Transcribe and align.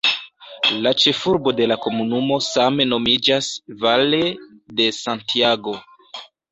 La 0.85 0.93
ĉefurbo 1.03 1.53
de 1.59 1.67
la 1.73 1.77
komunumo 1.85 2.41
same 2.47 2.89
nomiĝas 2.95 3.53
"Valle 3.87 4.25
de 4.81 4.93
Santiago". 5.07 5.81